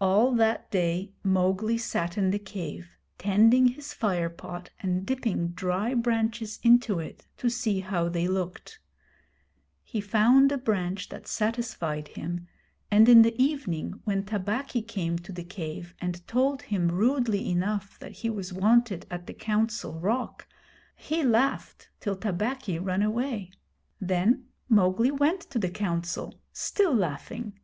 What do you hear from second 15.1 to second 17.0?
to the cave and told him